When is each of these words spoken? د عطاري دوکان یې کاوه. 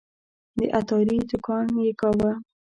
د 0.57 0.59
عطاري 0.79 1.17
دوکان 1.29 1.67
یې 1.83 1.91
کاوه. 2.01 2.31